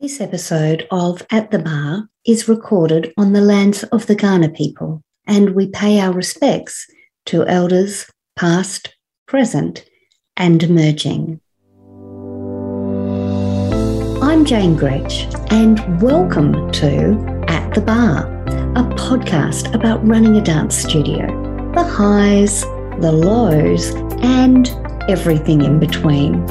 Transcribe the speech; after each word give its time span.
This 0.00 0.18
episode 0.18 0.86
of 0.90 1.20
At 1.30 1.50
the 1.50 1.58
Barre 1.58 2.08
is 2.26 2.48
recorded 2.48 3.12
on 3.18 3.34
the 3.34 3.42
lands 3.42 3.82
of 3.84 4.06
the 4.06 4.16
Kaurna 4.16 4.48
people, 4.48 5.02
and 5.26 5.54
we 5.54 5.66
pay 5.66 6.00
our 6.00 6.10
respects 6.10 6.86
to 7.26 7.46
elders 7.46 8.10
past, 8.34 8.96
present, 9.26 9.84
and 10.38 10.62
emerging. 10.62 11.38
I'm 14.22 14.46
Jane 14.46 14.74
Grech, 14.74 15.52
and 15.52 16.00
welcome 16.00 16.72
to 16.72 17.44
At 17.48 17.74
the 17.74 17.82
Barre, 17.82 18.24
a 18.76 18.84
podcast 18.96 19.74
about 19.74 20.08
running 20.08 20.34
a 20.34 20.40
dance 20.40 20.78
studio 20.78 21.26
the 21.74 21.84
highs, 21.84 22.62
the 23.02 23.12
lows, 23.12 23.90
and 24.22 24.70
everything 25.10 25.60
in 25.60 25.78
between. 25.78 26.42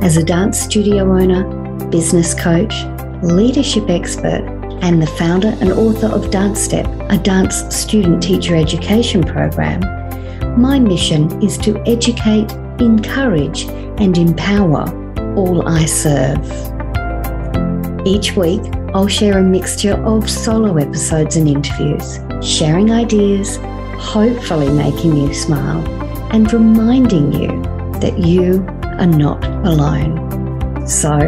As 0.00 0.16
a 0.16 0.22
dance 0.22 0.60
studio 0.60 1.12
owner, 1.12 1.63
business 1.90 2.34
coach, 2.34 2.74
leadership 3.22 3.88
expert, 3.88 4.44
and 4.82 5.00
the 5.00 5.06
founder 5.06 5.56
and 5.60 5.72
author 5.72 6.08
of 6.08 6.30
Dance 6.30 6.60
Step, 6.60 6.86
a 7.10 7.18
dance 7.18 7.64
student 7.74 8.22
teacher 8.22 8.54
education 8.54 9.22
program, 9.22 9.80
my 10.60 10.78
mission 10.78 11.42
is 11.42 11.58
to 11.58 11.82
educate, 11.86 12.52
encourage, 12.80 13.64
and 13.98 14.16
empower 14.16 14.84
all 15.36 15.66
I 15.66 15.84
serve. 15.84 16.44
Each 18.06 18.36
week, 18.36 18.60
I'll 18.94 19.08
share 19.08 19.38
a 19.38 19.42
mixture 19.42 19.94
of 20.04 20.30
solo 20.30 20.76
episodes 20.76 21.36
and 21.36 21.48
interviews, 21.48 22.20
sharing 22.40 22.92
ideas, 22.92 23.56
hopefully 23.98 24.68
making 24.68 25.16
you 25.16 25.34
smile, 25.34 25.84
and 26.30 26.52
reminding 26.52 27.32
you 27.32 27.48
that 28.00 28.18
you 28.18 28.64
are 28.82 29.06
not 29.06 29.44
alone. 29.66 30.86
So, 30.86 31.18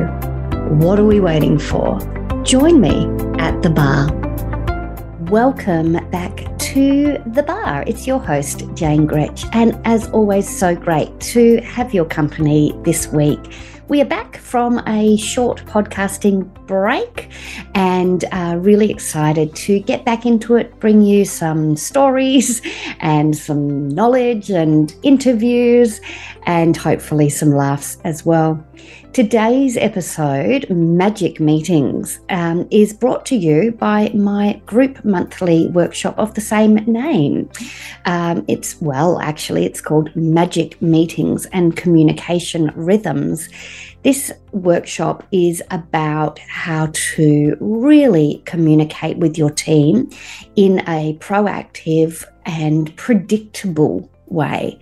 what 0.66 0.98
are 0.98 1.05
we 1.05 1.20
waiting 1.20 1.61
for? 1.61 2.01
Join 2.43 2.80
me 2.80 3.06
at 3.38 3.62
the 3.62 3.70
bar. 3.70 4.11
Welcome 5.30 5.92
back 6.11 6.58
to 6.58 7.19
the 7.25 7.45
bar. 7.45 7.84
It's 7.86 8.05
your 8.05 8.19
host, 8.19 8.64
Jane 8.75 9.06
Grech. 9.06 9.48
And 9.55 9.81
as 9.84 10.08
always, 10.11 10.48
so 10.48 10.75
great 10.75 11.19
to 11.20 11.61
have 11.61 11.95
your 11.95 12.05
company 12.05 12.77
this 12.83 13.06
week. 13.06 13.39
We 13.89 14.00
are 14.03 14.06
back 14.06 14.39
from 14.39 14.83
a 14.89 15.17
short 15.17 15.64
podcasting 15.67 16.53
break 16.67 17.30
and 17.77 18.25
uh, 18.33 18.56
really 18.58 18.91
excited 18.91 19.55
to 19.55 19.78
get 19.78 20.05
back 20.05 20.27
into 20.27 20.56
it, 20.56 20.80
bring 20.80 21.03
you 21.03 21.25
some 21.25 21.77
stories 21.77 22.61
and 22.98 23.36
some 23.36 23.89
knowledge 23.89 24.51
and 24.51 24.92
interviews, 25.05 26.01
and 26.47 26.77
hopefully 26.77 27.28
some 27.28 27.50
laughs 27.50 27.98
as 28.05 28.25
well. 28.25 28.64
Today's 29.12 29.77
episode, 29.77 30.69
Magic 30.70 31.41
Meetings, 31.41 32.20
um, 32.28 32.69
is 32.70 32.92
brought 32.92 33.27
to 33.27 33.36
you 33.36 33.72
by 33.72 34.11
my 34.14 34.61
group 34.67 35.05
monthly 35.05 35.69
workshop 35.69 36.19
of 36.19 36.34
the 36.34 36.41
same 36.41 36.74
name. 36.86 37.48
Um, 38.05 38.44
it's, 38.47 38.80
well, 38.80 39.19
actually, 39.20 39.64
it's 39.64 39.80
called 39.80 40.14
Magic 40.14 40.80
Meetings 40.80 41.47
and 41.47 41.77
Communication 41.77 42.70
Rhythms. 42.77 43.48
This 44.02 44.30
workshop 44.52 45.27
is 45.33 45.62
about 45.70 46.39
how 46.39 46.91
to 46.92 47.56
really 47.58 48.42
communicate 48.44 49.17
with 49.17 49.36
your 49.36 49.50
team 49.50 50.11
in 50.55 50.80
a 50.89 51.17
proactive 51.20 52.24
and 52.44 52.94
predictable 52.97 54.08
way 54.28 54.78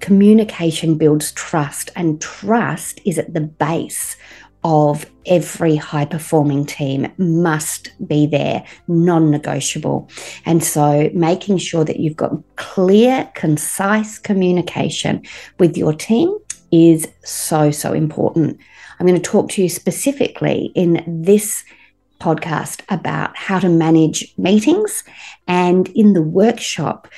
communication 0.00 0.98
builds 0.98 1.32
trust, 1.32 1.90
and 1.96 2.20
trust 2.20 3.00
is 3.04 3.18
at 3.18 3.32
the 3.34 3.40
base 3.40 4.16
of 4.64 5.06
every 5.26 5.76
high 5.76 6.04
performing 6.04 6.66
team 6.66 7.06
must 7.18 7.92
be 8.06 8.26
there, 8.26 8.64
non 8.88 9.30
negotiable. 9.30 10.10
And 10.44 10.62
so 10.62 11.08
making 11.14 11.58
sure 11.58 11.84
that 11.84 12.00
you've 12.00 12.16
got 12.16 12.32
clear, 12.56 13.30
concise 13.34 14.18
communication 14.18 15.22
with 15.58 15.76
your 15.76 15.92
team 15.92 16.36
is 16.72 17.08
so, 17.22 17.70
so 17.70 17.92
important. 17.92 18.58
I'm 18.98 19.06
going 19.06 19.20
to 19.20 19.30
talk 19.30 19.50
to 19.50 19.62
you 19.62 19.68
specifically 19.68 20.72
in 20.74 21.04
this 21.06 21.64
podcast 22.20 22.82
about 22.88 23.36
how 23.36 23.58
to 23.58 23.68
manage 23.68 24.34
meetings. 24.38 25.04
And 25.46 25.88
in 25.90 26.14
the 26.14 26.22
workshop, 26.22 27.08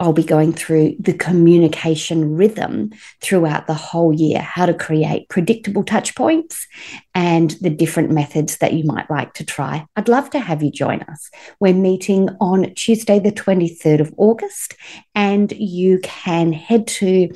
I'll 0.00 0.12
be 0.12 0.22
going 0.22 0.52
through 0.52 0.96
the 1.00 1.12
communication 1.12 2.36
rhythm 2.36 2.92
throughout 3.20 3.66
the 3.66 3.74
whole 3.74 4.12
year, 4.12 4.40
how 4.40 4.66
to 4.66 4.74
create 4.74 5.28
predictable 5.28 5.82
touch 5.82 6.14
points 6.14 6.66
and 7.14 7.50
the 7.60 7.70
different 7.70 8.10
methods 8.10 8.58
that 8.58 8.74
you 8.74 8.84
might 8.84 9.10
like 9.10 9.34
to 9.34 9.44
try. 9.44 9.86
I'd 9.96 10.08
love 10.08 10.30
to 10.30 10.38
have 10.38 10.62
you 10.62 10.70
join 10.70 11.02
us. 11.02 11.30
We're 11.58 11.74
meeting 11.74 12.28
on 12.40 12.72
Tuesday, 12.74 13.18
the 13.18 13.32
23rd 13.32 14.00
of 14.00 14.14
August, 14.16 14.76
and 15.14 15.52
you 15.52 15.98
can 16.02 16.52
head 16.52 16.86
to 16.86 17.28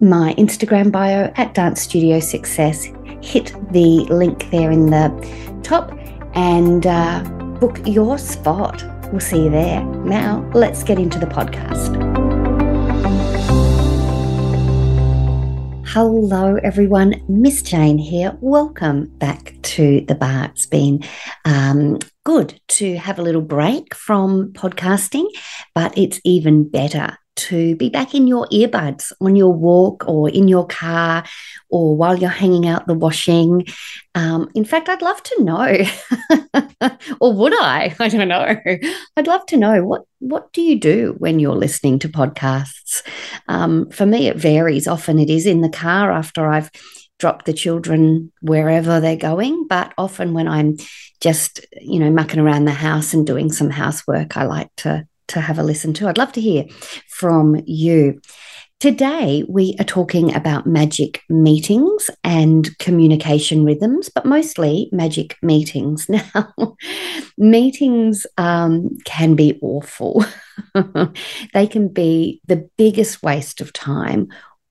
my 0.00 0.34
Instagram 0.34 0.92
bio 0.92 1.32
at 1.36 1.54
Dance 1.54 1.80
Studio 1.80 2.20
Success, 2.20 2.84
hit 3.22 3.54
the 3.72 4.06
link 4.10 4.50
there 4.50 4.70
in 4.70 4.90
the 4.90 5.60
top, 5.62 5.96
and 6.34 6.86
uh, 6.86 7.22
book 7.60 7.78
your 7.86 8.18
spot. 8.18 8.99
We'll 9.10 9.20
see 9.20 9.44
you 9.44 9.50
there. 9.50 9.82
Now, 9.84 10.48
let's 10.54 10.84
get 10.84 10.98
into 10.98 11.18
the 11.18 11.26
podcast. 11.26 11.96
Hello, 15.88 16.56
everyone. 16.62 17.20
Miss 17.28 17.62
Jane 17.62 17.98
here. 17.98 18.38
Welcome 18.40 19.06
back 19.18 19.56
to 19.62 20.02
the 20.02 20.14
bar. 20.14 20.44
It's 20.44 20.66
been 20.66 21.02
um, 21.44 21.98
good 22.24 22.60
to 22.68 22.96
have 22.98 23.18
a 23.18 23.22
little 23.22 23.42
break 23.42 23.96
from 23.96 24.52
podcasting, 24.52 25.26
but 25.74 25.98
it's 25.98 26.20
even 26.24 26.68
better 26.68 27.18
to 27.50 27.74
be 27.76 27.88
back 27.88 28.14
in 28.14 28.26
your 28.26 28.46
earbuds 28.48 29.12
on 29.20 29.34
your 29.34 29.52
walk 29.52 30.04
or 30.06 30.30
in 30.30 30.46
your 30.46 30.66
car 30.66 31.24
or 31.68 31.96
while 31.96 32.16
you're 32.16 32.30
hanging 32.30 32.66
out 32.66 32.86
the 32.86 32.94
washing. 32.94 33.66
Um, 34.14 34.50
in 34.54 34.64
fact, 34.64 34.88
I'd 34.88 35.02
love 35.02 35.22
to 35.22 35.44
know, 35.44 35.76
or 37.20 37.32
would 37.32 37.52
I? 37.54 37.94
I 38.00 38.08
don't 38.08 38.28
know. 38.28 38.56
I'd 39.16 39.26
love 39.26 39.46
to 39.46 39.56
know 39.56 39.84
what 39.84 40.04
what 40.20 40.52
do 40.52 40.62
you 40.62 40.78
do 40.78 41.14
when 41.18 41.40
you're 41.40 41.54
listening 41.54 41.98
to 42.00 42.08
podcasts? 42.08 43.02
Um, 43.48 43.90
for 43.90 44.06
me, 44.06 44.28
it 44.28 44.36
varies. 44.36 44.86
Often 44.86 45.18
it 45.18 45.30
is 45.30 45.46
in 45.46 45.60
the 45.60 45.68
car 45.68 46.12
after 46.12 46.46
I've 46.46 46.70
dropped 47.18 47.46
the 47.46 47.52
children 47.52 48.32
wherever 48.40 49.00
they're 49.00 49.16
going, 49.16 49.66
but 49.68 49.92
often 49.98 50.34
when 50.34 50.48
I'm 50.48 50.76
just 51.20 51.66
you 51.80 51.98
know 51.98 52.10
mucking 52.10 52.40
around 52.40 52.64
the 52.64 52.72
house 52.72 53.12
and 53.12 53.26
doing 53.26 53.50
some 53.50 53.70
housework, 53.70 54.36
I 54.36 54.44
like 54.44 54.70
to 54.78 55.06
to 55.30 55.40
have 55.40 55.58
a 55.58 55.62
listen 55.62 55.92
to. 55.94 56.08
I'd 56.08 56.18
love 56.18 56.32
to 56.32 56.40
hear 56.40 56.64
from 57.08 57.60
you. 57.66 58.20
Today, 58.80 59.44
we 59.46 59.76
are 59.78 59.84
talking 59.84 60.34
about 60.34 60.66
magic 60.66 61.20
meetings 61.28 62.08
and 62.24 62.66
communication 62.78 63.62
rhythms, 63.62 64.08
but 64.08 64.24
mostly 64.24 64.88
magic 64.90 65.36
meetings. 65.42 66.08
Now, 66.34 66.76
meetings 67.36 68.26
um, 68.38 68.96
can 69.04 69.34
be 69.34 69.58
awful, 69.60 70.24
they 71.54 71.66
can 71.66 71.88
be 71.88 72.40
the 72.46 72.68
biggest 72.78 73.22
waste 73.22 73.60
of 73.60 73.72
time, 73.74 74.28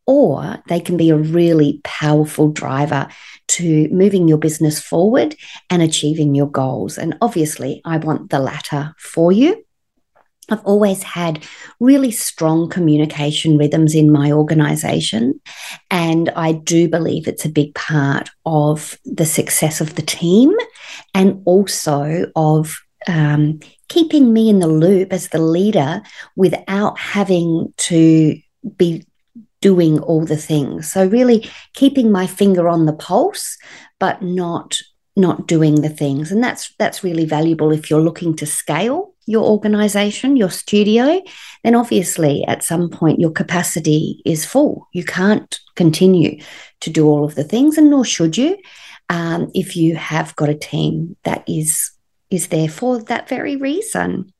or 0.07 0.57
they 0.67 0.79
can 0.79 0.97
be 0.97 1.11
a 1.11 1.15
really 1.15 1.79
powerful 1.83 2.51
driver 2.51 3.07
to 3.49 3.87
moving 3.89 4.27
your 4.27 4.39
business 4.39 4.79
forward 4.79 5.35
and 5.69 5.83
achieving 5.83 6.33
your 6.33 6.49
goals. 6.49 6.97
And 6.97 7.15
obviously, 7.21 7.79
I 7.85 7.97
want 7.97 8.31
the 8.31 8.39
latter 8.39 8.95
for 8.97 9.31
you. 9.31 9.63
I've 10.51 10.63
always 10.65 11.03
had 11.03 11.45
really 11.79 12.11
strong 12.11 12.69
communication 12.69 13.57
rhythms 13.57 13.95
in 13.95 14.11
my 14.11 14.31
organization. 14.31 15.39
And 15.89 16.29
I 16.35 16.53
do 16.53 16.87
believe 16.87 17.27
it's 17.27 17.45
a 17.45 17.49
big 17.49 17.73
part 17.75 18.29
of 18.45 18.97
the 19.05 19.25
success 19.25 19.81
of 19.81 19.95
the 19.95 20.01
team 20.01 20.53
and 21.13 21.41
also 21.45 22.25
of 22.35 22.77
um, 23.07 23.59
keeping 23.87 24.33
me 24.33 24.49
in 24.49 24.59
the 24.59 24.67
loop 24.67 25.13
as 25.13 25.29
the 25.29 25.41
leader 25.41 26.01
without 26.35 26.99
having 26.99 27.73
to 27.77 28.37
be 28.75 29.05
doing 29.61 29.99
all 29.99 30.25
the 30.25 30.37
things. 30.37 30.91
So, 30.91 31.05
really 31.05 31.49
keeping 31.73 32.11
my 32.11 32.27
finger 32.27 32.67
on 32.67 32.85
the 32.85 32.93
pulse, 32.93 33.57
but 33.99 34.21
not 34.21 34.79
not 35.15 35.47
doing 35.47 35.81
the 35.81 35.89
things 35.89 36.31
and 36.31 36.41
that's 36.41 36.73
that's 36.79 37.03
really 37.03 37.25
valuable 37.25 37.71
if 37.71 37.89
you're 37.89 37.99
looking 37.99 38.33
to 38.33 38.45
scale 38.45 39.13
your 39.29 39.45
organization, 39.45 40.35
your 40.35 40.49
studio, 40.49 41.21
then 41.63 41.75
obviously 41.75 42.43
at 42.47 42.63
some 42.63 42.89
point 42.89 43.19
your 43.19 43.29
capacity 43.29 44.23
is 44.25 44.43
full. 44.43 44.87
You 44.91 45.03
can't 45.03 45.59
continue 45.75 46.41
to 46.81 46.89
do 46.89 47.07
all 47.07 47.23
of 47.23 47.35
the 47.35 47.43
things, 47.43 47.77
and 47.77 47.91
nor 47.91 48.03
should 48.03 48.37
you 48.37 48.57
um, 49.09 49.51
if 49.53 49.75
you 49.75 49.95
have 49.95 50.35
got 50.35 50.49
a 50.49 50.55
team 50.55 51.15
that 51.25 51.43
is 51.47 51.91
is 52.31 52.47
there 52.47 52.69
for 52.69 53.03
that 53.03 53.29
very 53.29 53.55
reason. 53.55 54.33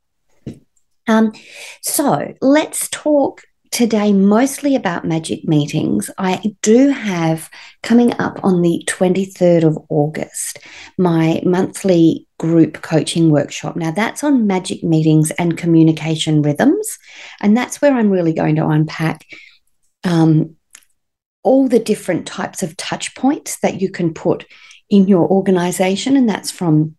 Um, 1.08 1.34
so 1.82 2.34
let's 2.42 2.90
talk 2.90 3.44
today 3.72 4.14
mostly 4.14 4.76
about 4.76 5.06
magic 5.06 5.48
meetings. 5.48 6.10
I 6.18 6.56
do 6.62 6.90
have 6.90 7.50
coming 7.84 8.14
up 8.20 8.44
on 8.44 8.62
the 8.62 8.84
23rd 8.88 9.64
of 9.64 9.78
August 9.90 10.60
my 10.98 11.42
monthly 11.46 12.28
group 12.40 12.82
coaching 12.82 13.30
workshop. 13.30 13.76
Now, 13.76 13.92
that's 13.92 14.24
on 14.24 14.48
magic 14.48 14.84
meetings 14.84 15.32
and 15.32 15.58
communication 15.58 16.42
rhythms. 16.42 16.98
And 17.42 17.56
that's 17.56 17.82
where 17.82 17.94
I'm 17.94 18.10
really 18.10 18.34
going 18.34 18.56
to 18.56 18.68
unpack 18.68 19.26
um, 20.04 20.56
all 21.44 21.68
the 21.68 21.80
different 21.80 22.28
types 22.28 22.64
of 22.64 22.76
touch 22.78 23.16
points 23.16 23.60
that 23.60 23.82
you 23.82 23.90
can 23.92 24.14
put 24.14 24.46
in 24.90 25.08
your 25.08 25.28
organization. 25.28 26.18
And 26.18 26.28
that's 26.28 26.52
from 26.52 26.96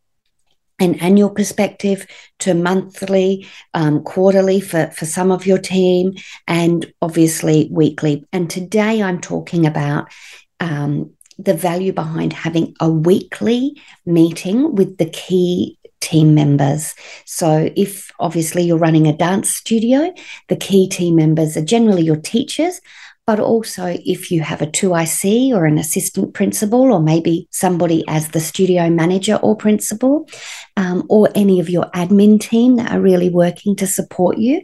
an 0.80 0.94
annual 0.96 1.30
perspective 1.30 2.06
to 2.40 2.54
monthly, 2.54 3.46
um, 3.74 4.02
quarterly 4.02 4.60
for, 4.60 4.90
for 4.90 5.06
some 5.06 5.30
of 5.30 5.46
your 5.46 5.58
team, 5.58 6.14
and 6.48 6.92
obviously 7.00 7.68
weekly. 7.70 8.24
And 8.32 8.50
today 8.50 9.02
I'm 9.02 9.20
talking 9.20 9.66
about 9.66 10.10
um, 10.58 11.12
the 11.38 11.54
value 11.54 11.92
behind 11.92 12.32
having 12.32 12.74
a 12.80 12.90
weekly 12.90 13.80
meeting 14.04 14.74
with 14.74 14.98
the 14.98 15.08
key 15.08 15.78
team 16.00 16.34
members. 16.34 16.94
So, 17.26 17.70
if 17.76 18.10
obviously 18.18 18.62
you're 18.62 18.78
running 18.78 19.06
a 19.06 19.16
dance 19.16 19.50
studio, 19.50 20.12
the 20.48 20.56
key 20.56 20.88
team 20.88 21.16
members 21.16 21.56
are 21.56 21.64
generally 21.64 22.02
your 22.02 22.16
teachers, 22.16 22.80
but 23.30 23.38
also 23.38 23.96
if 24.04 24.32
you 24.32 24.40
have 24.40 24.60
a 24.60 24.66
2IC 24.66 25.52
or 25.52 25.64
an 25.64 25.78
assistant 25.78 26.34
principal, 26.34 26.92
or 26.92 27.00
maybe 27.00 27.46
somebody 27.52 28.02
as 28.08 28.30
the 28.30 28.40
studio 28.40 28.90
manager 28.90 29.36
or 29.36 29.54
principal, 29.54 30.28
um, 30.76 31.06
or 31.08 31.28
any 31.36 31.60
of 31.60 31.70
your 31.70 31.84
admin 31.94 32.40
team 32.40 32.74
that 32.74 32.90
are 32.90 33.00
really 33.00 33.30
working 33.30 33.76
to 33.76 33.86
support 33.86 34.36
you, 34.38 34.60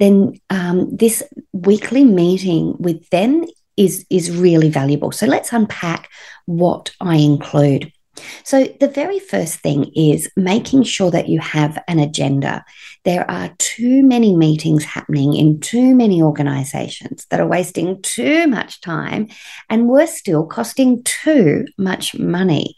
then 0.00 0.32
um, 0.50 0.96
this 0.96 1.22
weekly 1.52 2.02
meeting 2.02 2.74
with 2.80 3.08
them 3.10 3.44
is, 3.76 4.04
is 4.10 4.36
really 4.36 4.68
valuable. 4.68 5.12
So 5.12 5.26
let's 5.26 5.52
unpack 5.52 6.10
what 6.46 6.90
I 7.00 7.18
include. 7.18 7.92
So, 8.44 8.64
the 8.80 8.88
very 8.88 9.18
first 9.18 9.60
thing 9.60 9.90
is 9.94 10.30
making 10.36 10.84
sure 10.84 11.10
that 11.10 11.28
you 11.28 11.40
have 11.40 11.82
an 11.88 11.98
agenda. 11.98 12.64
There 13.04 13.28
are 13.30 13.54
too 13.58 14.02
many 14.02 14.34
meetings 14.34 14.84
happening 14.84 15.34
in 15.34 15.60
too 15.60 15.94
many 15.94 16.22
organizations 16.22 17.26
that 17.30 17.40
are 17.40 17.46
wasting 17.46 18.02
too 18.02 18.46
much 18.46 18.80
time 18.80 19.28
and 19.70 19.88
worse 19.88 20.12
still, 20.12 20.46
costing 20.46 21.02
too 21.04 21.66
much 21.78 22.14
money. 22.18 22.76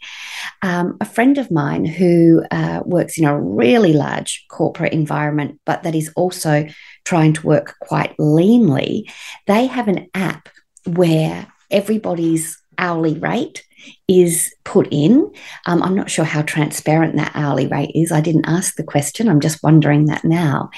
Um, 0.61 0.97
a 1.01 1.05
friend 1.05 1.37
of 1.37 1.51
mine 1.51 1.85
who 1.85 2.43
uh, 2.51 2.81
works 2.85 3.17
in 3.17 3.25
a 3.25 3.39
really 3.39 3.93
large 3.93 4.45
corporate 4.49 4.93
environment, 4.93 5.59
but 5.65 5.83
that 5.83 5.95
is 5.95 6.11
also 6.15 6.67
trying 7.05 7.33
to 7.33 7.47
work 7.47 7.75
quite 7.81 8.15
leanly, 8.17 9.11
they 9.47 9.65
have 9.67 9.87
an 9.87 10.07
app 10.13 10.49
where 10.85 11.47
everybody's 11.69 12.60
hourly 12.81 13.17
rate 13.17 13.63
is 14.07 14.53
put 14.63 14.87
in. 14.91 15.31
Um, 15.65 15.81
I'm 15.81 15.95
not 15.95 16.11
sure 16.11 16.25
how 16.25 16.41
transparent 16.41 17.15
that 17.15 17.31
hourly 17.33 17.67
rate 17.67 17.91
is. 17.95 18.11
I 18.11 18.21
didn't 18.21 18.47
ask 18.47 18.75
the 18.75 18.83
question. 18.83 19.29
I'm 19.29 19.39
just 19.39 19.63
wondering 19.63 20.05
that 20.05 20.23
now. 20.23 20.69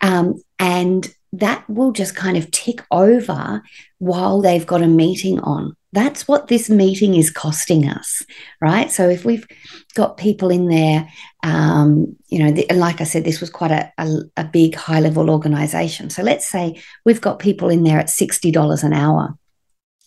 Um, 0.00 0.42
and 0.58 1.12
that 1.32 1.68
will 1.68 1.92
just 1.92 2.16
kind 2.16 2.36
of 2.36 2.50
tick 2.50 2.82
over 2.90 3.62
while 3.98 4.40
they've 4.40 4.66
got 4.66 4.82
a 4.82 4.86
meeting 4.86 5.40
on. 5.40 5.76
That's 5.92 6.28
what 6.28 6.48
this 6.48 6.68
meeting 6.68 7.14
is 7.14 7.30
costing 7.30 7.88
us, 7.88 8.22
right? 8.60 8.90
So 8.90 9.08
if 9.08 9.24
we've 9.24 9.46
got 9.94 10.18
people 10.18 10.50
in 10.50 10.68
there, 10.68 11.08
um, 11.42 12.16
you 12.28 12.38
know, 12.38 12.52
the, 12.52 12.66
like 12.74 13.00
I 13.00 13.04
said, 13.04 13.24
this 13.24 13.40
was 13.40 13.50
quite 13.50 13.70
a, 13.70 13.92
a, 13.98 14.18
a 14.36 14.44
big 14.44 14.74
high 14.74 15.00
level 15.00 15.30
organization. 15.30 16.10
So 16.10 16.22
let's 16.22 16.46
say 16.46 16.80
we've 17.04 17.20
got 17.20 17.38
people 17.38 17.70
in 17.70 17.82
there 17.82 17.98
at 17.98 18.08
$60 18.08 18.84
an 18.84 18.92
hour 18.92 19.38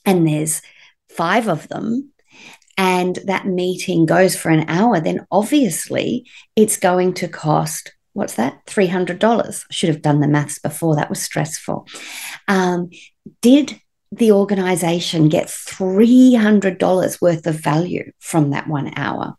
and 0.06 0.28
there's 0.28 0.62
five 1.10 1.48
of 1.48 1.68
them 1.68 2.12
and 2.78 3.18
that 3.26 3.46
meeting 3.46 4.06
goes 4.06 4.36
for 4.36 4.50
an 4.50 4.70
hour, 4.70 5.00
then 5.00 5.26
obviously 5.32 6.26
it's 6.56 6.78
going 6.78 7.14
to 7.16 7.28
cost 7.28 7.94
what's 8.14 8.36
that? 8.36 8.66
$300. 8.66 9.66
I 9.70 9.74
should 9.74 9.90
have 9.90 10.02
done 10.02 10.20
the 10.20 10.28
maths 10.28 10.60
before, 10.60 10.96
that 10.96 11.10
was 11.10 11.22
stressful. 11.22 11.88
Um, 12.48 12.90
did 13.42 13.80
the 14.12 14.32
organization 14.32 15.30
get 15.30 15.48
$300 15.48 17.22
worth 17.22 17.48
of 17.48 17.56
value 17.56 18.12
from 18.20 18.50
that 18.50 18.68
one 18.68 18.92
hour? 18.98 19.36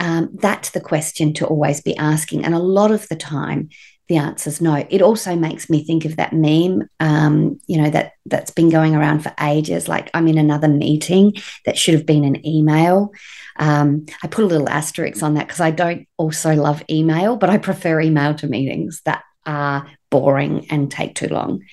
Um, 0.00 0.30
that's 0.34 0.70
the 0.70 0.80
question 0.80 1.32
to 1.34 1.46
always 1.46 1.80
be 1.80 1.96
asking. 1.96 2.44
And 2.44 2.54
a 2.54 2.58
lot 2.58 2.90
of 2.90 3.08
the 3.08 3.16
time, 3.16 3.70
the 4.08 4.16
answer 4.18 4.50
is 4.50 4.60
no. 4.60 4.86
It 4.90 5.00
also 5.00 5.34
makes 5.34 5.70
me 5.70 5.82
think 5.82 6.04
of 6.04 6.16
that 6.16 6.32
meme, 6.32 6.88
um, 7.00 7.58
you 7.66 7.80
know, 7.80 7.88
that 7.90 8.12
that's 8.26 8.50
been 8.50 8.68
going 8.68 8.94
around 8.94 9.20
for 9.20 9.32
ages. 9.40 9.88
Like 9.88 10.10
I'm 10.12 10.28
in 10.28 10.36
another 10.36 10.68
meeting 10.68 11.34
that 11.64 11.78
should 11.78 11.94
have 11.94 12.04
been 12.04 12.24
an 12.24 12.46
email. 12.46 13.12
Um, 13.56 14.04
I 14.22 14.26
put 14.26 14.44
a 14.44 14.48
little 14.48 14.68
asterisk 14.68 15.22
on 15.22 15.34
that 15.34 15.46
because 15.46 15.60
I 15.60 15.70
don't 15.70 16.06
also 16.18 16.54
love 16.54 16.82
email, 16.90 17.36
but 17.36 17.48
I 17.48 17.56
prefer 17.56 18.00
email 18.00 18.34
to 18.34 18.46
meetings 18.46 19.00
that 19.06 19.22
are 19.46 19.86
boring 20.10 20.66
and 20.70 20.90
take 20.90 21.14
too 21.14 21.28
long. 21.28 21.64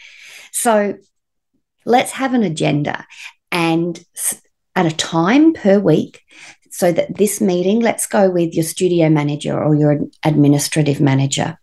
So 0.51 0.97
let's 1.85 2.11
have 2.11 2.33
an 2.33 2.43
agenda 2.43 3.05
and 3.51 4.01
at 4.75 4.85
a 4.85 4.95
time 4.95 5.53
per 5.53 5.79
week 5.79 6.21
so 6.69 6.91
that 6.93 7.17
this 7.17 7.41
meeting, 7.41 7.81
let's 7.81 8.07
go 8.07 8.29
with 8.29 8.53
your 8.53 8.63
studio 8.63 9.09
manager 9.09 9.61
or 9.61 9.75
your 9.75 9.99
administrative 10.23 11.01
manager 11.01 11.57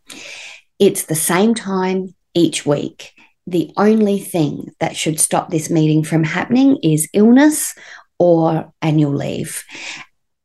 it's 0.79 1.05
the 1.05 1.15
same 1.15 1.55
time 1.55 2.15
each 2.35 2.65
week. 2.65 3.13
The 3.47 3.73
only 3.77 4.19
thing 4.19 4.73
that 4.81 4.97
should 4.97 5.19
stop 5.19 5.51
this 5.51 5.71
meeting 5.71 6.05
from 6.05 6.25
happening 6.25 6.79
is 6.83 7.09
illness 7.13 7.75
or 8.19 8.73
annual 8.83 9.13
leave. 9.13 9.65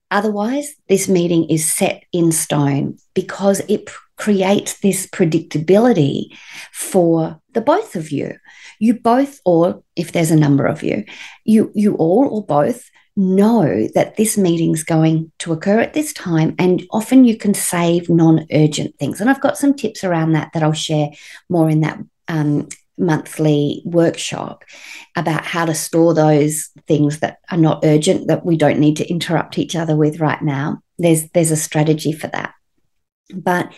Otherwise, 0.09 0.75
this 0.88 1.09
meeting 1.09 1.50
is 1.50 1.71
set 1.71 2.03
in 2.13 2.31
stone 2.31 2.97
because 3.13 3.62
it 3.68 3.89
creates 4.15 4.80
this 4.80 5.07
predictability 5.07 6.27
for 6.71 7.41
the 7.53 7.62
both 7.62 7.95
of 7.95 8.12
you. 8.12 8.36
You 8.79 9.00
both, 9.00 9.39
or 9.44 9.83
if 9.95 10.12
there's 10.12 10.31
a 10.31 10.36
number 10.36 10.65
of 10.65 10.83
you, 10.83 11.03
you 11.45 11.71
you 11.74 11.95
all 11.95 12.27
or 12.31 12.45
both 12.45 12.89
know 13.15 13.88
that 13.94 14.18
this 14.18 14.38
meeting's 14.38 14.83
going 14.83 15.31
to 15.39 15.54
occur 15.54 15.80
at 15.80 15.94
this 15.94 16.13
time 16.13 16.56
and 16.57 16.83
often 16.92 17.25
you 17.25 17.38
can 17.38 17.54
save 17.54 18.10
non-urgent 18.10 18.98
things. 18.98 19.21
And 19.21 19.30
i've 19.30 19.42
got 19.42 19.57
some 19.57 19.74
tips 19.74 20.04
around 20.04 20.33
that 20.33 20.51
that 20.54 20.63
i'll 20.63 20.74
share 20.74 21.10
more 21.50 21.69
in 21.69 21.81
that 21.81 22.00
um, 22.27 22.68
monthly 22.98 23.81
workshop 23.86 24.63
about 25.15 25.45
how 25.45 25.65
to 25.65 25.74
store 25.74 26.13
those 26.13 26.69
things 26.88 27.19
that 27.19 27.39
are 27.50 27.57
not 27.57 27.83
urgent 27.83 28.27
that 28.27 28.45
we 28.45 28.57
don't 28.57 28.80
need 28.80 28.98
to 28.98 29.10
interrupt 29.10 29.57
each 29.57 29.75
other 29.75 29.95
with 29.95 30.19
right 30.19 30.42
now. 30.42 30.81
There's 30.98 31.30
there's 31.30 31.51
a 31.51 31.56
strategy 31.56 32.12
for 32.12 32.27
that. 32.27 32.54
But 33.33 33.74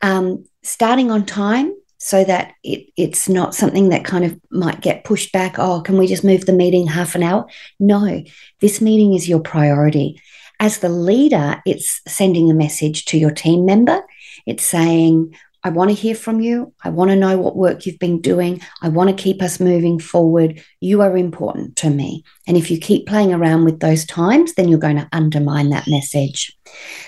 um, 0.00 0.44
starting 0.62 1.10
on 1.10 1.26
time 1.26 1.74
so 2.04 2.22
that 2.22 2.52
it, 2.62 2.86
it's 2.98 3.30
not 3.30 3.54
something 3.54 3.88
that 3.88 4.04
kind 4.04 4.26
of 4.26 4.38
might 4.50 4.82
get 4.82 5.04
pushed 5.04 5.32
back. 5.32 5.58
Oh, 5.58 5.80
can 5.80 5.96
we 5.96 6.06
just 6.06 6.22
move 6.22 6.44
the 6.44 6.52
meeting 6.52 6.86
half 6.86 7.14
an 7.14 7.22
hour? 7.22 7.46
No, 7.80 8.22
this 8.60 8.82
meeting 8.82 9.14
is 9.14 9.26
your 9.26 9.40
priority. 9.40 10.20
As 10.60 10.80
the 10.80 10.90
leader, 10.90 11.62
it's 11.64 12.02
sending 12.06 12.50
a 12.50 12.54
message 12.54 13.06
to 13.06 13.16
your 13.16 13.30
team 13.30 13.64
member. 13.64 14.02
It's 14.44 14.66
saying, 14.66 15.34
I 15.64 15.70
want 15.70 15.88
to 15.88 15.96
hear 15.96 16.14
from 16.14 16.40
you. 16.40 16.74
I 16.84 16.90
want 16.90 17.10
to 17.10 17.16
know 17.16 17.38
what 17.38 17.56
work 17.56 17.86
you've 17.86 17.98
been 17.98 18.20
doing. 18.20 18.60
I 18.82 18.90
want 18.90 19.08
to 19.08 19.22
keep 19.22 19.40
us 19.42 19.58
moving 19.58 19.98
forward. 19.98 20.62
You 20.80 21.00
are 21.00 21.16
important 21.16 21.76
to 21.76 21.88
me. 21.88 22.22
And 22.46 22.58
if 22.58 22.70
you 22.70 22.78
keep 22.78 23.06
playing 23.06 23.32
around 23.32 23.64
with 23.64 23.80
those 23.80 24.04
times, 24.04 24.54
then 24.54 24.68
you're 24.68 24.78
going 24.78 24.98
to 24.98 25.08
undermine 25.12 25.70
that 25.70 25.88
message. 25.88 26.54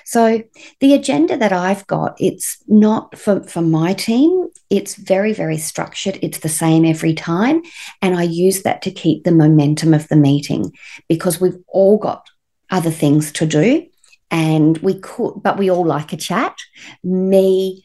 So 0.07 0.43
the 0.81 0.95
agenda 0.95 1.37
that 1.37 1.53
I've 1.53 1.87
got, 1.87 2.17
it's 2.19 2.57
not 2.67 3.19
for, 3.19 3.43
for 3.43 3.61
my 3.61 3.93
team. 3.93 4.49
It's 4.71 4.95
very, 4.95 5.35
very 5.35 5.59
structured. 5.59 6.19
It's 6.23 6.39
the 6.39 6.49
same 6.49 6.87
every 6.87 7.13
time. 7.13 7.61
And 8.01 8.17
I 8.17 8.23
use 8.23 8.63
that 8.63 8.81
to 8.83 8.91
keep 8.91 9.25
the 9.25 9.33
momentum 9.33 9.93
of 9.93 10.09
the 10.09 10.17
meeting 10.17 10.73
because 11.11 11.41
we've 11.43 11.59
all 11.69 11.99
got 11.99 12.27
other 12.71 12.91
things 12.91 13.33
to 13.33 13.47
do 13.47 13.87
and 14.31 14.79
we 14.79 14.99
could, 14.99 15.43
but 15.43 15.59
we 15.59 15.71
all 15.71 15.85
like 15.85 16.13
a 16.15 16.17
chat. 16.17 16.57
Me 17.05 17.83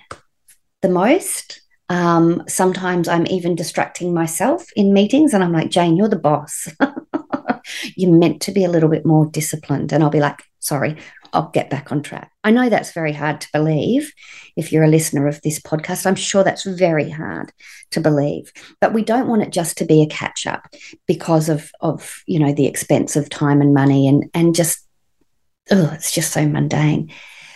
the 0.81 0.89
most. 0.89 1.61
Um, 1.89 2.43
sometimes 2.47 3.07
I'm 3.07 3.27
even 3.27 3.55
distracting 3.55 4.13
myself 4.13 4.65
in 4.75 4.93
meetings, 4.93 5.33
and 5.33 5.43
I'm 5.43 5.51
like, 5.51 5.69
Jane, 5.69 5.97
you're 5.97 6.07
the 6.07 6.15
boss. 6.15 6.67
you're 7.95 8.11
meant 8.11 8.41
to 8.43 8.51
be 8.51 8.63
a 8.63 8.69
little 8.69 8.89
bit 8.89 9.05
more 9.05 9.25
disciplined. 9.25 9.91
And 9.91 10.03
I'll 10.03 10.09
be 10.09 10.19
like, 10.19 10.41
sorry, 10.59 10.97
I'll 11.33 11.49
get 11.49 11.69
back 11.69 11.91
on 11.91 12.01
track. 12.01 12.31
I 12.43 12.51
know 12.51 12.69
that's 12.69 12.93
very 12.93 13.13
hard 13.13 13.41
to 13.41 13.47
believe 13.53 14.11
if 14.55 14.71
you're 14.71 14.83
a 14.83 14.89
listener 14.89 15.27
of 15.27 15.41
this 15.41 15.59
podcast. 15.59 16.05
I'm 16.05 16.15
sure 16.15 16.43
that's 16.43 16.63
very 16.63 17.09
hard 17.09 17.51
to 17.91 18.01
believe. 18.01 18.51
But 18.79 18.93
we 18.93 19.03
don't 19.03 19.27
want 19.27 19.43
it 19.43 19.51
just 19.51 19.77
to 19.77 19.85
be 19.85 20.01
a 20.01 20.07
catch 20.07 20.47
up 20.47 20.67
because 21.07 21.49
of 21.49 21.71
of 21.81 22.21
you 22.25 22.39
know 22.39 22.53
the 22.53 22.67
expense 22.67 23.15
of 23.15 23.29
time 23.29 23.61
and 23.61 23.73
money 23.73 24.07
and 24.07 24.29
and 24.33 24.55
just 24.55 24.85
oh, 25.71 25.91
it's 25.93 26.11
just 26.11 26.31
so 26.31 26.47
mundane. 26.47 27.11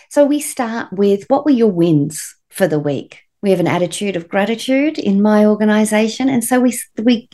So 0.10 0.26
we 0.26 0.40
start 0.40 0.94
with 0.94 1.26
what 1.28 1.46
were 1.46 1.52
your 1.52 1.72
wins 1.72 2.35
for 2.56 2.68
the 2.68 2.80
week. 2.80 3.22
We 3.42 3.52
have 3.52 3.60
an 3.60 3.68
attitude 3.68 4.16
of 4.16 4.30
gratitude 4.30 4.98
in 4.98 5.22
my 5.22 5.46
organization. 5.46 6.30
And 6.30 6.44
so 6.44 6.60
we, 6.60 6.80
we 7.04 7.30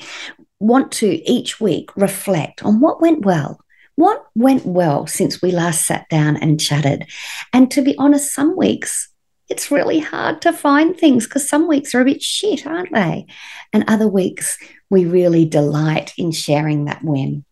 want 0.60 0.92
to 0.94 1.08
each 1.30 1.62
week 1.62 1.96
reflect 1.96 2.64
on 2.64 2.82
what 2.82 3.02
went 3.02 3.24
well. 3.24 3.64
What 3.96 4.26
went 4.36 4.66
well 4.66 5.06
since 5.06 5.42
we 5.42 5.52
last 5.52 5.86
sat 5.86 6.10
down 6.10 6.38
and 6.38 6.60
chatted? 6.60 7.08
And 7.54 7.70
to 7.72 7.82
be 7.82 7.96
honest, 7.98 8.34
some 8.34 8.58
weeks 8.58 9.10
it's 9.48 9.70
really 9.70 10.00
hard 10.00 10.42
to 10.42 10.54
find 10.54 10.98
things 10.98 11.26
because 11.26 11.48
some 11.48 11.68
weeks 11.68 11.94
are 11.94 12.00
a 12.00 12.06
bit 12.06 12.24
shit, 12.24 12.66
aren't 12.66 12.94
they? 12.94 13.26
And 13.74 13.84
other 13.86 14.08
weeks 14.08 14.58
we 14.90 15.04
really 15.04 15.46
delight 15.46 16.14
in 16.18 16.32
sharing 16.32 16.86
that 16.86 17.04
win. 17.04 17.44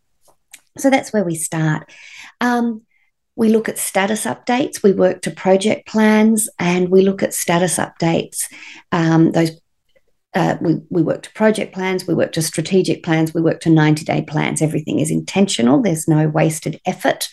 So 0.78 0.90
that's 0.90 1.12
where 1.12 1.26
we 1.26 1.36
start. 1.36 1.92
Um, 2.40 2.84
we 3.40 3.48
look 3.48 3.70
at 3.70 3.78
status 3.78 4.26
updates, 4.26 4.84
we 4.84 4.92
work 4.92 5.22
to 5.22 5.32
project 5.32 5.88
plans, 5.88 6.50
and 6.60 6.90
we 6.90 7.02
look 7.02 7.24
at 7.24 7.34
status 7.34 7.78
updates. 7.78 8.44
Um, 8.92 9.32
those 9.32 9.52
uh, 10.36 10.58
we, 10.62 10.76
we 10.90 11.02
work 11.02 11.24
to 11.24 11.32
project 11.32 11.74
plans, 11.74 12.06
we 12.06 12.14
work 12.14 12.34
to 12.34 12.42
strategic 12.42 13.02
plans, 13.02 13.34
we 13.34 13.42
work 13.42 13.62
to 13.62 13.70
90 13.70 14.04
day 14.04 14.22
plans. 14.22 14.62
Everything 14.62 15.00
is 15.00 15.10
intentional. 15.10 15.82
There's 15.82 16.08
no 16.08 16.28
wasted 16.28 16.82
effort 16.86 17.30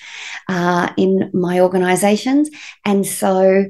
uh, 0.49 0.91
in 0.97 1.29
my 1.35 1.61
organizations. 1.61 2.51
And 2.85 3.05
so 3.05 3.67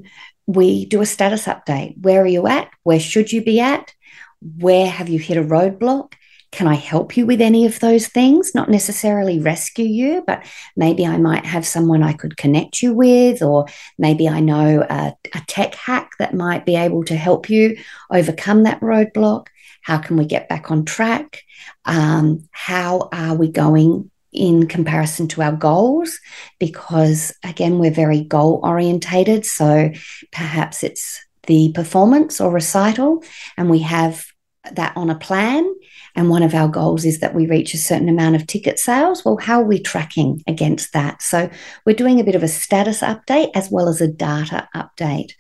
we 0.47 0.85
do 0.85 1.01
a 1.01 1.07
status 1.07 1.47
update. 1.47 1.95
Where 2.03 2.23
are 2.23 2.27
you 2.27 2.47
at? 2.47 2.71
Where 2.83 3.01
should 3.01 3.33
you 3.33 3.43
be 3.43 3.61
at? 3.61 3.95
Where 4.41 4.89
have 4.89 5.09
you 5.09 5.19
hit 5.19 5.39
a 5.39 5.43
roadblock? 5.43 6.13
Can 6.57 6.67
I 6.67 6.75
help 6.75 7.19
you 7.19 7.27
with 7.27 7.43
any 7.43 7.67
of 7.67 7.81
those 7.81 8.07
things? 8.07 8.55
Not 8.55 8.71
necessarily 8.71 9.39
rescue 9.39 9.85
you, 9.85 10.25
but 10.27 10.43
maybe 10.75 11.07
I 11.07 11.19
might 11.19 11.45
have 11.45 11.67
someone 11.67 12.03
I 12.03 12.15
could 12.15 12.39
connect 12.39 12.81
you 12.83 12.95
with, 12.95 13.43
or 13.43 13.67
maybe 13.99 14.27
I 14.27 14.41
know 14.41 14.81
a, 14.89 15.13
a 15.35 15.43
tech 15.49 15.75
hack 15.75 16.13
that 16.19 16.33
might 16.33 16.65
be 16.65 16.75
able 16.75 17.05
to 17.05 17.15
help 17.15 17.51
you 17.51 17.77
overcome 18.11 18.63
that 18.63 18.81
roadblock. 18.81 19.49
How 19.83 19.99
can 19.99 20.17
we 20.17 20.25
get 20.25 20.49
back 20.49 20.71
on 20.71 20.87
track? 20.87 21.43
Um, 21.85 22.49
how 22.53 23.11
are 23.13 23.35
we 23.35 23.49
going 23.49 24.11
in 24.33 24.67
comparison 24.67 25.29
to 25.29 25.43
our 25.43 25.53
goals 25.53 26.19
because 26.59 27.35
again 27.43 27.79
we're 27.79 27.91
very 27.91 28.23
goal 28.23 28.61
orientated 28.63 29.47
so 29.47 29.91
perhaps 30.31 30.83
it's 30.83 31.25
the 31.47 31.73
performance 31.73 32.39
or 32.39 32.51
recital 32.53 33.25
and 33.57 33.71
we 33.71 33.79
have 33.79 34.27
that 34.75 34.97
on 34.97 35.11
a 35.11 35.19
plan 35.19 35.73
and 36.17 36.31
one 36.31 36.43
of 36.43 36.55
our 36.55 36.67
goals 36.67 37.05
is 37.05 37.21
that 37.21 37.35
we 37.35 37.47
reach 37.47 37.75
a 37.75 37.79
certain 37.79 38.09
amount 38.09 38.37
of 38.37 38.47
ticket 38.47 38.79
sales. 38.79 39.25
Well, 39.25 39.37
how 39.37 39.61
are 39.61 39.67
we 39.67 39.79
tracking 39.79 40.43
against 40.47 40.95
that? 40.95 41.21
So 41.21 41.51
we're 41.85 41.95
doing 41.95 42.19
a 42.19 42.25
bit 42.25 42.35
of 42.35 42.43
a 42.43 42.49
status 42.49 43.03
update 43.03 43.51
as 43.55 43.71
well 43.71 43.89
as 43.89 44.01
a 44.01 44.09
data 44.09 44.67
update. 44.75 45.33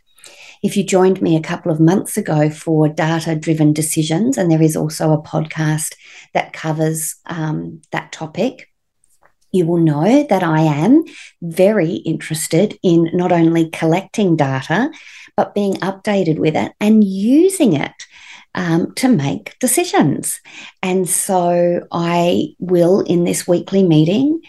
If 0.63 0.77
you 0.77 0.85
joined 0.85 1.23
me 1.23 1.35
a 1.35 1.43
couple 1.43 1.73
of 1.73 1.81
months 1.81 2.19
ago 2.19 2.51
for 2.51 2.89
data 2.89 3.35
driven 3.37 3.73
decisions, 3.73 4.37
and 4.37 4.51
there 4.51 4.63
is 4.63 4.77
also 4.77 5.13
a 5.13 5.23
podcast 5.23 5.95
that 6.35 6.53
covers 6.53 7.15
um, 7.27 7.81
that 7.93 8.13
topic, 8.13 8.69
you 9.53 9.65
will 9.65 9.79
know 9.79 10.27
that 10.29 10.43
I 10.43 10.61
am 10.61 11.05
very 11.41 11.95
interested 11.95 12.79
in 12.83 13.09
not 13.15 13.33
only 13.33 13.71
collecting 13.71 14.37
data, 14.37 14.91
but 15.37 15.55
being 15.55 15.75
updated 15.75 16.39
with 16.39 16.57
it 16.57 16.73
and 16.81 17.05
using 17.05 17.75
it 17.75 17.93
um, 18.57 18.93
to 18.95 19.09
make 19.09 19.57
decisions. 19.61 20.41
And 20.83 21.09
so 21.09 21.87
I 21.93 22.49
will, 22.59 23.01
in 23.01 23.25
this 23.25 23.47
weekly 23.47 23.83
meeting, 23.83 24.41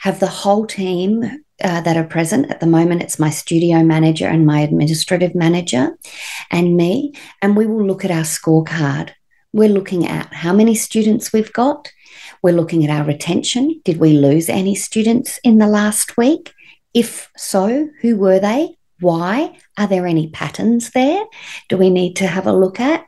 have 0.00 0.20
the 0.20 0.26
whole 0.26 0.66
team 0.66 1.24
uh, 1.62 1.80
that 1.80 1.96
are 1.96 2.04
present. 2.04 2.50
At 2.50 2.60
the 2.60 2.66
moment, 2.66 3.02
it's 3.02 3.18
my 3.18 3.30
studio 3.30 3.82
manager 3.82 4.26
and 4.26 4.46
my 4.46 4.60
administrative 4.60 5.34
manager 5.34 5.96
and 6.50 6.76
me. 6.76 7.14
And 7.40 7.56
we 7.56 7.66
will 7.66 7.86
look 7.86 8.04
at 8.04 8.10
our 8.10 8.22
scorecard. 8.22 9.12
We're 9.52 9.68
looking 9.68 10.06
at 10.06 10.32
how 10.32 10.52
many 10.52 10.74
students 10.74 11.32
we've 11.32 11.52
got. 11.52 11.90
We're 12.42 12.54
looking 12.54 12.84
at 12.84 12.90
our 12.90 13.04
retention. 13.04 13.80
Did 13.84 13.98
we 13.98 14.12
lose 14.12 14.48
any 14.48 14.74
students 14.74 15.38
in 15.42 15.58
the 15.58 15.66
last 15.66 16.16
week? 16.16 16.52
If 16.92 17.30
so, 17.36 17.88
who 18.02 18.16
were 18.16 18.40
they? 18.40 18.76
Why? 19.00 19.56
Are 19.78 19.86
there 19.86 20.06
any 20.06 20.30
patterns 20.30 20.90
there? 20.90 21.24
Do 21.68 21.76
we 21.76 21.90
need 21.90 22.16
to 22.16 22.26
have 22.26 22.46
a 22.46 22.52
look 22.52 22.80
at? 22.80 23.06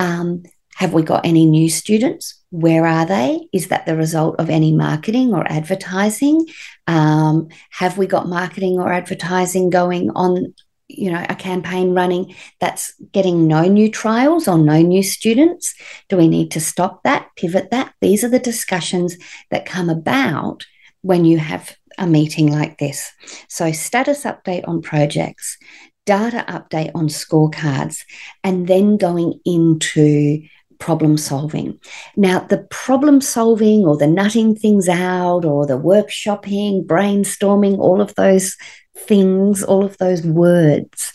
Um, 0.00 0.42
have 0.76 0.94
we 0.94 1.02
got 1.02 1.26
any 1.26 1.44
new 1.44 1.68
students? 1.68 2.42
Where 2.48 2.86
are 2.86 3.04
they? 3.04 3.48
Is 3.52 3.68
that 3.68 3.84
the 3.84 3.96
result 3.96 4.36
of 4.40 4.48
any 4.48 4.72
marketing 4.72 5.34
or 5.34 5.46
advertising? 5.52 6.46
Um, 6.86 7.48
have 7.70 7.98
we 7.98 8.06
got 8.06 8.26
marketing 8.26 8.80
or 8.80 8.90
advertising 8.90 9.68
going 9.68 10.10
on? 10.10 10.54
You 10.88 11.12
know, 11.12 11.24
a 11.28 11.36
campaign 11.36 11.94
running 11.94 12.34
that's 12.58 12.94
getting 13.12 13.46
no 13.46 13.66
new 13.66 13.90
trials 13.90 14.48
or 14.48 14.58
no 14.58 14.80
new 14.80 15.02
students? 15.02 15.74
Do 16.08 16.16
we 16.16 16.26
need 16.26 16.50
to 16.52 16.60
stop 16.60 17.04
that, 17.04 17.28
pivot 17.36 17.70
that? 17.70 17.94
These 18.00 18.24
are 18.24 18.28
the 18.28 18.40
discussions 18.40 19.16
that 19.50 19.66
come 19.66 19.90
about 19.90 20.64
when 21.02 21.24
you 21.24 21.38
have 21.38 21.76
a 21.98 22.06
meeting 22.06 22.50
like 22.50 22.78
this. 22.78 23.12
So, 23.48 23.70
status 23.70 24.24
update 24.24 24.66
on 24.66 24.82
projects, 24.82 25.58
data 26.06 26.44
update 26.48 26.90
on 26.94 27.08
scorecards, 27.08 27.98
and 28.42 28.66
then 28.66 28.96
going 28.96 29.40
into 29.44 30.42
problem 30.78 31.16
solving. 31.16 31.78
Now, 32.16 32.40
the 32.40 32.66
problem 32.70 33.20
solving 33.20 33.84
or 33.84 33.96
the 33.96 34.06
nutting 34.06 34.56
things 34.56 34.88
out 34.88 35.44
or 35.44 35.66
the 35.66 35.78
workshopping, 35.78 36.86
brainstorming, 36.86 37.78
all 37.78 38.00
of 38.00 38.14
those 38.16 38.56
things, 38.96 39.62
all 39.62 39.84
of 39.84 39.96
those 39.98 40.22
words, 40.26 41.12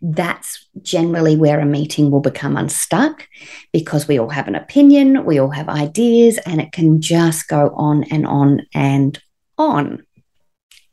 that's 0.00 0.66
generally 0.82 1.36
where 1.36 1.58
a 1.58 1.66
meeting 1.66 2.10
will 2.10 2.20
become 2.20 2.56
unstuck 2.56 3.26
because 3.72 4.06
we 4.06 4.18
all 4.18 4.28
have 4.30 4.48
an 4.48 4.54
opinion, 4.54 5.24
we 5.24 5.38
all 5.38 5.50
have 5.50 5.68
ideas, 5.68 6.38
and 6.46 6.60
it 6.60 6.72
can 6.72 7.00
just 7.00 7.48
go 7.48 7.70
on 7.74 8.04
and 8.04 8.26
on 8.26 8.62
and 8.72 9.20
on. 9.58 10.04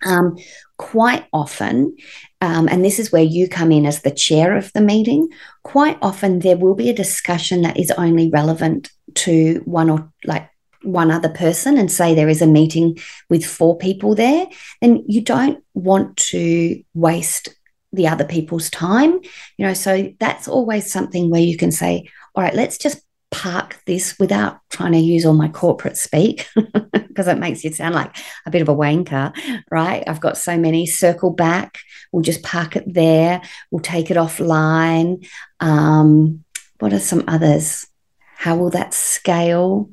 Um, 0.03 0.37
quite 0.77 1.25
often, 1.31 1.95
um, 2.41 2.67
and 2.67 2.83
this 2.83 2.99
is 2.99 3.11
where 3.11 3.23
you 3.23 3.47
come 3.47 3.71
in 3.71 3.85
as 3.85 4.01
the 4.01 4.11
chair 4.11 4.55
of 4.57 4.71
the 4.73 4.81
meeting, 4.81 5.29
quite 5.63 5.97
often 6.01 6.39
there 6.39 6.57
will 6.57 6.75
be 6.75 6.89
a 6.89 6.93
discussion 6.95 7.61
that 7.61 7.79
is 7.79 7.91
only 7.91 8.29
relevant 8.29 8.91
to 9.15 9.61
one 9.65 9.89
or 9.89 10.11
like 10.25 10.49
one 10.83 11.11
other 11.11 11.29
person 11.29 11.77
and 11.77 11.91
say 11.91 12.13
there 12.13 12.29
is 12.29 12.41
a 12.41 12.47
meeting 12.47 12.97
with 13.29 13.45
four 13.45 13.77
people 13.77 14.15
there, 14.15 14.47
then 14.81 15.03
you 15.07 15.21
don't 15.21 15.63
want 15.73 16.15
to 16.17 16.81
waste 16.93 17.49
the 17.91 18.07
other 18.07 18.25
people's 18.25 18.69
time. 18.69 19.19
You 19.57 19.67
know, 19.67 19.73
so 19.73 20.13
that's 20.19 20.47
always 20.47 20.91
something 20.91 21.29
where 21.29 21.41
you 21.41 21.57
can 21.57 21.71
say, 21.71 22.09
all 22.35 22.43
right, 22.43 22.53
let's 22.53 22.77
just 22.77 23.01
park 23.35 23.81
this 23.85 24.17
without 24.17 24.59
trying 24.69 24.93
to 24.93 24.97
use 24.97 25.25
all 25.25 25.33
my 25.33 25.49
corporate 25.49 25.97
speak 25.97 26.47
because 26.93 27.27
it 27.27 27.37
makes 27.37 27.65
you 27.65 27.71
sound 27.73 27.93
like 27.93 28.15
a 28.45 28.51
bit 28.51 28.61
of 28.61 28.69
a 28.69 28.75
wanker, 28.75 29.35
right? 29.69 30.03
I've 30.07 30.21
got 30.21 30.37
so 30.37 30.57
many. 30.57 30.85
Circle 30.85 31.31
back. 31.31 31.79
We'll 32.11 32.23
just 32.23 32.43
park 32.43 32.77
it 32.77 32.85
there. 32.87 33.41
We'll 33.71 33.81
take 33.81 34.09
it 34.09 34.17
offline. 34.17 35.27
Um, 35.59 36.45
what 36.79 36.93
are 36.93 36.99
some 36.99 37.25
others? 37.27 37.85
How 38.37 38.55
will 38.55 38.69
that 38.69 38.93
scale? 38.93 39.89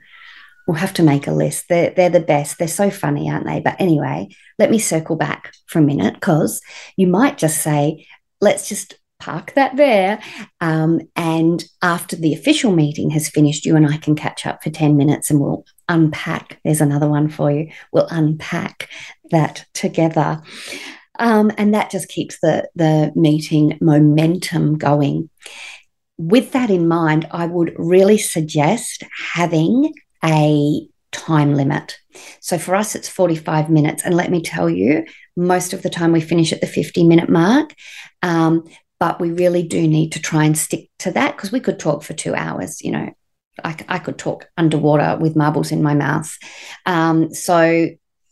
We'll 0.68 0.76
have 0.76 0.94
to 0.94 1.02
make 1.02 1.26
a 1.26 1.32
list. 1.32 1.68
They're, 1.68 1.90
they're 1.90 2.10
the 2.10 2.20
best. 2.20 2.58
They're 2.58 2.68
so 2.68 2.90
funny, 2.90 3.28
aren't 3.28 3.46
they? 3.46 3.58
But 3.58 3.80
anyway, 3.80 4.28
let 4.60 4.70
me 4.70 4.78
circle 4.78 5.16
back 5.16 5.52
for 5.66 5.80
a 5.80 5.82
minute 5.82 6.14
because 6.14 6.60
you 6.96 7.08
might 7.08 7.38
just 7.38 7.60
say, 7.60 8.06
let's 8.40 8.68
just 8.68 8.94
park 9.22 9.54
that 9.54 9.76
there. 9.76 10.20
Um, 10.60 11.00
and 11.14 11.64
after 11.80 12.16
the 12.16 12.34
official 12.34 12.72
meeting 12.72 13.10
has 13.10 13.28
finished, 13.28 13.64
you 13.64 13.76
and 13.76 13.86
I 13.86 13.96
can 13.96 14.16
catch 14.16 14.46
up 14.46 14.64
for 14.64 14.70
10 14.70 14.96
minutes 14.96 15.30
and 15.30 15.40
we'll 15.40 15.64
unpack. 15.88 16.58
There's 16.64 16.80
another 16.80 17.08
one 17.08 17.28
for 17.28 17.50
you. 17.50 17.70
We'll 17.92 18.08
unpack 18.10 18.88
that 19.30 19.64
together. 19.74 20.42
Um, 21.20 21.52
and 21.56 21.72
that 21.72 21.90
just 21.90 22.08
keeps 22.08 22.40
the, 22.40 22.68
the 22.74 23.12
meeting 23.14 23.78
momentum 23.80 24.76
going. 24.76 25.30
With 26.18 26.50
that 26.52 26.70
in 26.70 26.88
mind, 26.88 27.28
I 27.30 27.46
would 27.46 27.74
really 27.76 28.18
suggest 28.18 29.04
having 29.34 29.92
a 30.24 30.88
time 31.12 31.54
limit. 31.54 31.96
So 32.40 32.58
for 32.58 32.74
us, 32.74 32.96
it's 32.96 33.08
45 33.08 33.70
minutes. 33.70 34.02
And 34.02 34.16
let 34.16 34.30
me 34.30 34.42
tell 34.42 34.68
you, 34.68 35.04
most 35.36 35.72
of 35.72 35.82
the 35.82 35.90
time 35.90 36.12
we 36.12 36.20
finish 36.20 36.52
at 36.52 36.60
the 36.60 36.66
50 36.66 37.04
minute 37.04 37.28
mark. 37.28 37.74
Um, 38.22 38.64
but 39.02 39.18
we 39.18 39.32
really 39.32 39.64
do 39.64 39.88
need 39.88 40.12
to 40.12 40.22
try 40.22 40.44
and 40.44 40.56
stick 40.56 40.88
to 41.00 41.10
that 41.10 41.34
because 41.34 41.50
we 41.50 41.58
could 41.58 41.80
talk 41.80 42.04
for 42.04 42.14
two 42.14 42.36
hours 42.36 42.80
you 42.82 42.92
know. 42.92 43.10
I, 43.64 43.76
I 43.88 43.98
could 43.98 44.16
talk 44.16 44.48
underwater 44.56 45.18
with 45.20 45.36
marbles 45.36 45.72
in 45.72 45.82
my 45.82 45.92
mouth. 45.92 46.34
Um, 46.86 47.34
so 47.34 47.60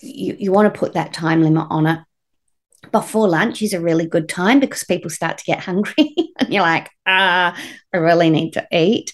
you, 0.01 0.37
you 0.39 0.51
want 0.51 0.73
to 0.73 0.79
put 0.79 0.95
that 0.95 1.13
time 1.13 1.43
limit 1.43 1.67
on 1.69 1.87
it. 1.87 1.99
Before 2.91 3.29
lunch 3.29 3.61
is 3.61 3.75
a 3.75 3.81
really 3.81 4.07
good 4.07 4.29
time 4.29 4.61
because 4.61 4.85
people 4.85 5.11
start 5.11 5.37
to 5.39 5.45
get 5.45 5.59
hungry 5.59 6.15
and 6.39 6.53
you're 6.53 6.63
like 6.63 6.89
ah 7.05 7.55
i 7.93 7.97
really 7.97 8.31
need 8.31 8.53
to 8.53 8.67
eat. 8.73 9.13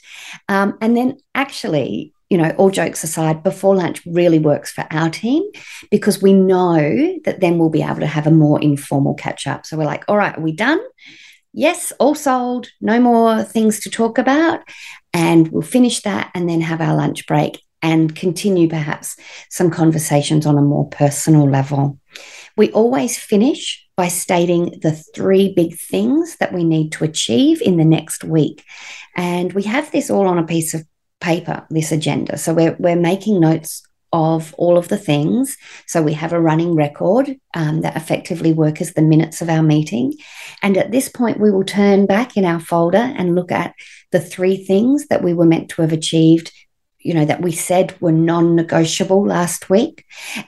Um, 0.50 0.76
and 0.82 0.94
then 0.94 1.16
actually 1.34 2.12
you 2.28 2.36
know 2.36 2.50
all 2.58 2.70
jokes 2.70 3.02
aside 3.02 3.42
before 3.42 3.74
lunch 3.74 4.04
really 4.04 4.38
works 4.38 4.70
for 4.70 4.86
our 4.90 5.08
team 5.08 5.42
because 5.90 6.20
we 6.20 6.34
know 6.34 7.18
that 7.24 7.40
then 7.40 7.58
we'll 7.58 7.70
be 7.70 7.82
able 7.82 8.00
to 8.00 8.06
have 8.06 8.26
a 8.26 8.40
more 8.44 8.60
informal 8.60 9.14
catch 9.14 9.46
up. 9.46 9.64
So 9.64 9.78
we're 9.78 9.92
like 9.94 10.04
all 10.06 10.18
right 10.18 10.36
are 10.36 10.42
we 10.42 10.52
done 10.52 10.80
yes, 11.56 11.90
all 11.98 12.14
sold, 12.14 12.68
no 12.80 13.00
more 13.00 13.42
things 13.42 13.80
to 13.80 13.90
talk 13.90 14.18
about. 14.18 14.60
And 15.12 15.48
we'll 15.48 15.62
finish 15.62 16.02
that 16.02 16.30
and 16.34 16.48
then 16.48 16.60
have 16.60 16.80
our 16.80 16.94
lunch 16.94 17.26
break 17.26 17.60
and 17.82 18.14
continue 18.14 18.68
perhaps 18.68 19.16
some 19.50 19.70
conversations 19.70 20.46
on 20.46 20.58
a 20.58 20.62
more 20.62 20.88
personal 20.88 21.48
level. 21.48 21.98
We 22.56 22.70
always 22.72 23.18
finish 23.18 23.84
by 23.96 24.08
stating 24.08 24.78
the 24.82 24.92
three 25.14 25.54
big 25.54 25.78
things 25.78 26.36
that 26.36 26.52
we 26.52 26.62
need 26.62 26.92
to 26.92 27.04
achieve 27.04 27.62
in 27.62 27.78
the 27.78 27.84
next 27.84 28.22
week. 28.22 28.62
And 29.16 29.52
we 29.54 29.62
have 29.62 29.90
this 29.90 30.10
all 30.10 30.26
on 30.26 30.38
a 30.38 30.46
piece 30.46 30.74
of 30.74 30.84
paper, 31.20 31.66
this 31.70 31.92
agenda. 31.92 32.36
So 32.36 32.52
we're, 32.52 32.76
we're 32.78 32.96
making 32.96 33.40
notes 33.40 33.82
of 34.16 34.54
all 34.56 34.78
of 34.78 34.88
the 34.88 34.96
things. 34.96 35.58
So 35.86 36.00
we 36.00 36.14
have 36.14 36.32
a 36.32 36.40
running 36.40 36.74
record 36.74 37.38
um, 37.52 37.82
that 37.82 37.96
effectively 37.96 38.54
work 38.54 38.80
as 38.80 38.94
the 38.94 39.02
minutes 39.02 39.42
of 39.42 39.50
our 39.50 39.62
meeting. 39.62 40.14
And 40.62 40.78
at 40.78 40.90
this 40.90 41.10
point, 41.10 41.38
we 41.38 41.50
will 41.50 41.64
turn 41.64 42.06
back 42.06 42.34
in 42.34 42.46
our 42.46 42.58
folder 42.58 43.12
and 43.18 43.34
look 43.34 43.52
at 43.52 43.74
the 44.12 44.20
three 44.20 44.56
things 44.56 45.08
that 45.08 45.22
we 45.22 45.34
were 45.34 45.44
meant 45.44 45.68
to 45.70 45.82
have 45.82 45.92
achieved. 45.92 46.50
You 46.98 47.12
know, 47.12 47.26
that 47.26 47.42
we 47.42 47.52
said 47.52 47.94
were 48.00 48.10
non 48.10 48.56
negotiable 48.56 49.24
last 49.26 49.68
week. 49.68 50.06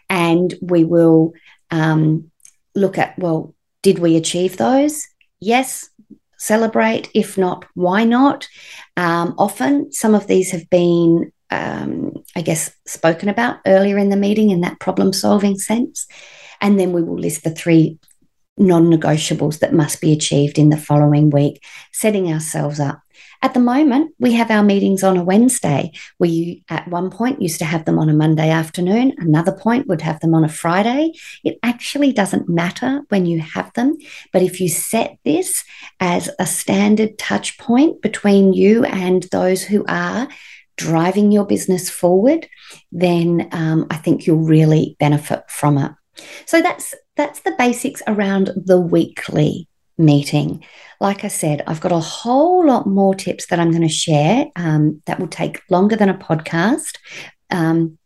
And 0.09 0.55
we 0.63 0.85
will 0.85 1.35
um, 1.71 2.31
look 2.75 2.97
at, 2.97 3.19
well, 3.19 3.55
did 3.83 3.99
we 3.99 4.17
achieve 4.17 4.57
those? 4.57 5.07
Yes, 5.41 5.91
celebrate. 6.39 7.11
If 7.15 7.37
not, 7.37 7.67
why 7.75 8.05
not? 8.05 8.49
Um, 8.97 9.35
often, 9.37 9.93
some 9.93 10.15
of 10.15 10.27
these 10.27 10.53
have 10.53 10.69
been 10.71 11.33
um, 11.51 12.13
I 12.37 12.43
guess, 12.43 12.71
spoken 12.87 13.29
about 13.29 13.59
earlier 13.67 13.99
in 13.99 14.11
the 14.11 14.17
meeting 14.17 14.51
in 14.51 14.61
that 14.63 14.81
problem 14.81 15.13
solving 15.13 15.59
sense. 15.59 16.07
And 16.61 16.79
then 16.79 16.93
we 16.93 17.03
will 17.03 17.19
list 17.19 17.45
the 17.45 17.51
three 17.51 17.99
non 18.57 18.91
negotiables 18.91 19.61
that 19.61 19.73
must 19.73 20.01
be 20.01 20.13
achieved 20.13 20.59
in 20.59 20.69
the 20.69 20.77
following 20.77 21.31
week, 21.31 21.63
setting 21.93 22.33
ourselves 22.33 22.81
up. 22.81 23.01
At 23.41 23.55
the 23.55 23.61
moment, 23.61 24.15
we 24.19 24.33
have 24.33 24.51
our 24.51 24.65
meetings 24.65 25.05
on 25.05 25.17
a 25.17 25.23
Wednesday. 25.23 25.93
We, 26.19 26.65
at 26.69 26.89
one 26.89 27.09
point, 27.09 27.41
used 27.41 27.61
to 27.61 27.65
have 27.65 27.85
them 27.85 27.99
on 27.99 28.09
a 28.09 28.15
Monday 28.15 28.51
afternoon. 28.51 29.15
Another 29.19 29.53
point 29.53 29.87
would 29.87 30.01
have 30.01 30.19
them 30.19 30.35
on 30.35 30.45
a 30.45 30.49
Friday. 30.49 31.13
It 31.45 31.57
actually 31.63 32.13
doesn't 32.13 32.49
matter 32.49 33.03
when 33.11 33.27
you 33.27 33.41
have 33.41 33.73
them, 33.75 33.97
but 34.33 34.43
if 34.43 34.61
you 34.61 34.69
set 34.69 35.19
this 35.25 35.65
as 36.01 36.29
a 36.41 36.47
standard 36.47 37.17
touch 37.17 37.59
point 37.59 38.03
between 38.03 38.55
you 38.55 38.85
and 38.85 39.23
those 39.31 39.63
who 39.63 39.85
are 39.89 40.27
driving 40.79 41.31
your 41.31 41.45
business 41.45 41.91
forward, 41.91 42.49
then 42.91 43.49
um, 43.53 43.87
I 43.91 43.97
think 43.97 44.27
you'll 44.27 44.39
really 44.39 44.97
benefit 44.99 45.43
from 45.51 45.77
it. 45.77 45.93
So 46.47 46.63
that's 46.63 46.95
that's 47.17 47.41
the 47.41 47.55
basics 47.59 48.01
around 48.07 48.51
the 48.57 48.81
weekly 48.81 49.69
meeting. 49.99 50.65
Like 51.01 51.25
I 51.25 51.29
said, 51.29 51.63
I've 51.67 51.81
got 51.81 51.93
a 51.93 52.01
whole 52.01 52.67
lot 52.67 52.87
more 52.87 53.15
tips 53.15 53.47
that 53.47 53.61
I'm 53.61 53.71
going 53.71 53.83
to 53.83 53.89
share 53.89 54.47
um, 54.57 55.03
that 55.07 55.21
will 55.21 55.29
take 55.29 55.61
longer 55.71 55.97
than 55.97 56.09
a 56.09 56.15
podcast. 56.15 56.97
Um, 57.51 57.99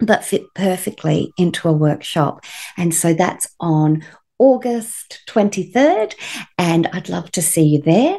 but 0.00 0.24
fit 0.24 0.42
perfectly 0.54 1.32
into 1.38 1.68
a 1.68 1.72
workshop. 1.72 2.44
And 2.76 2.92
so 2.92 3.14
that's 3.14 3.46
on 3.60 4.04
August 4.38 5.20
23rd, 5.28 6.14
and 6.58 6.88
I'd 6.92 7.08
love 7.08 7.30
to 7.32 7.42
see 7.42 7.62
you 7.62 7.82
there 7.82 8.18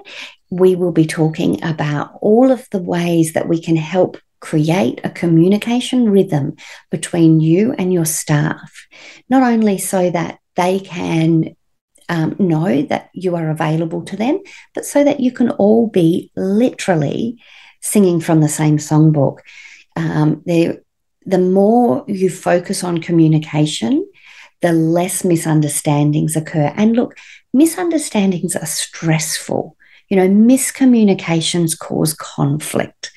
we 0.53 0.75
will 0.75 0.91
be 0.91 1.05
talking 1.07 1.63
about 1.63 2.12
all 2.22 2.51
of 2.51 2.67
the 2.69 2.81
ways 2.81 3.33
that 3.33 3.48
we 3.48 3.60
can 3.60 3.75
help 3.75 4.17
create 4.39 5.01
a 5.03 5.10
communication 5.10 6.10
rhythm 6.10 6.55
between 6.91 7.39
you 7.39 7.74
and 7.74 7.91
your 7.91 8.05
staff, 8.05 8.86
not 9.29 9.41
only 9.41 9.79
so 9.79 10.12
that 10.12 10.38
they 10.55 10.79
can 10.79 11.55
um, 12.07 12.36
know 12.38 12.83
that 12.83 13.10
you 13.13 13.36
are 13.36 13.50
available 13.50 14.03
to 14.03 14.15
them, 14.15 14.39
but 14.75 14.86
so 14.86 15.03
that 15.03 15.19
you 15.19 15.31
can 15.31 15.50
all 15.51 15.88
be 15.88 16.31
literally 16.36 17.41
singing 17.81 18.19
from 18.19 18.41
the 18.41 18.50
same 18.50 18.77
songbook. 18.77 19.39
Um, 19.95 20.43
the, 20.45 20.83
the 21.25 21.39
more 21.39 22.05
you 22.07 22.29
focus 22.29 22.83
on 22.83 23.01
communication, 23.01 24.07
the 24.62 24.72
less 24.74 25.24
misunderstandings 25.24 26.36
occur. 26.36 26.72
And 26.75 26.95
look, 26.95 27.17
misunderstandings 27.53 28.55
are 28.55 28.67
stressful. 28.67 29.75
You 30.10 30.17
know, 30.17 30.27
miscommunications 30.27 31.77
cause 31.77 32.13
conflict. 32.13 33.11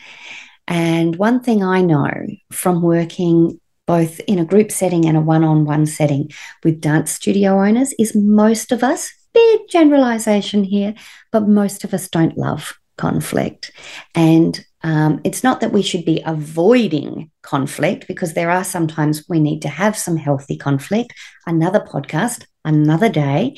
And 0.68 1.16
one 1.16 1.40
thing 1.40 1.62
I 1.62 1.82
know 1.82 2.10
from 2.50 2.82
working 2.82 3.60
both 3.86 4.18
in 4.20 4.38
a 4.38 4.44
group 4.44 4.72
setting 4.72 5.06
and 5.06 5.16
a 5.16 5.20
one 5.20 5.44
on 5.44 5.64
one 5.64 5.86
setting 5.86 6.30
with 6.64 6.80
dance 6.80 7.12
studio 7.12 7.60
owners 7.60 7.94
is 7.98 8.16
most 8.16 8.72
of 8.72 8.82
us, 8.82 9.12
big 9.32 9.60
generalization 9.68 10.64
here, 10.64 10.94
but 11.30 11.48
most 11.48 11.84
of 11.84 11.94
us 11.94 12.08
don't 12.08 12.36
love 12.36 12.72
conflict. 12.96 13.70
And 14.14 14.64
um, 14.82 15.20
it's 15.24 15.44
not 15.44 15.60
that 15.60 15.72
we 15.72 15.82
should 15.82 16.04
be 16.04 16.22
avoiding 16.24 17.30
conflict 17.42 18.06
because 18.08 18.34
there 18.34 18.50
are 18.50 18.64
sometimes 18.64 19.24
we 19.28 19.40
need 19.40 19.62
to 19.62 19.68
have 19.68 19.96
some 19.96 20.16
healthy 20.16 20.56
conflict. 20.56 21.12
Another 21.46 21.80
podcast, 21.80 22.44
another 22.64 23.08
day. 23.08 23.56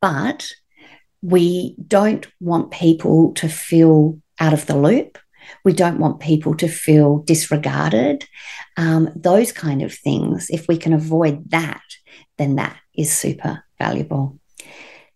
But 0.00 0.50
we 1.24 1.74
don't 1.86 2.26
want 2.38 2.70
people 2.70 3.32
to 3.32 3.48
feel 3.48 4.20
out 4.38 4.52
of 4.52 4.66
the 4.66 4.76
loop. 4.76 5.18
We 5.64 5.72
don't 5.72 5.98
want 5.98 6.20
people 6.20 6.54
to 6.56 6.68
feel 6.68 7.20
disregarded. 7.20 8.26
Um, 8.76 9.08
those 9.16 9.50
kind 9.50 9.80
of 9.80 9.94
things, 9.94 10.48
if 10.50 10.68
we 10.68 10.76
can 10.76 10.92
avoid 10.92 11.50
that, 11.50 11.82
then 12.36 12.56
that 12.56 12.76
is 12.94 13.10
super 13.10 13.64
valuable. 13.78 14.38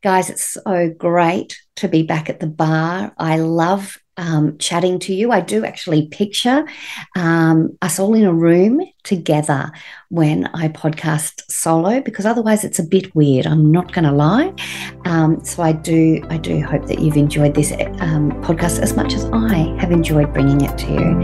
Guys, 0.03 0.31
it's 0.31 0.55
so 0.55 0.88
great 0.97 1.59
to 1.77 1.88
be 1.88 2.05
back 2.05 2.31
at 2.31 2.40
the 2.40 2.47
bar. 2.47 3.12
I 3.18 3.38
love 3.38 3.99
um, 4.18 4.59
chatting 4.59 4.98
to 5.00 5.14
you. 5.14 5.33
I 5.33 5.40
do 5.40 5.64
actually 5.64 6.09
picture 6.09 6.66
um, 7.16 7.76
us 7.81 7.98
all 7.98 8.14
in 8.14 8.24
a 8.24 8.33
room 8.33 8.81
together 9.04 9.72
when 10.11 10.46
I 10.48 10.68
podcast 10.68 11.50
solo 11.50 12.00
because 12.00 12.26
otherwise 12.26 12.64
it's 12.64 12.78
a 12.78 12.83
bit 12.83 13.14
weird. 13.14 13.46
I'm 13.46 13.72
not 13.72 13.92
going 13.92 14.04
to 14.04 14.12
lie. 14.12 14.52
Um, 15.07 15.42
so 15.44 15.62
I 15.62 15.72
do, 15.72 16.22
I 16.28 16.37
do 16.37 16.61
hope 16.62 16.87
that 16.87 16.98
you've 16.98 17.16
enjoyed 17.16 17.54
this 17.54 17.72
um, 18.00 18.33
podcast 18.42 18.81
as 18.81 18.94
much 18.94 19.14
as 19.14 19.24
I 19.33 19.74
have 19.78 19.92
enjoyed 19.92 20.33
bringing 20.35 20.61
it 20.61 20.76
to 20.78 20.92
you. 20.92 21.18